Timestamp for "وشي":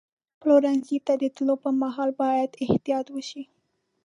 3.11-3.43